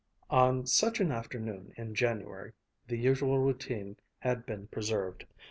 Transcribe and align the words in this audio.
On 0.31 0.65
such 0.65 0.99
an 0.99 1.11
afternoon 1.11 1.73
in 1.77 1.93
January, 1.93 2.53
the 2.87 2.97
usual 2.97 3.37
routine 3.37 3.97
had 4.17 4.47
been 4.47 4.65
preserved. 4.65 5.27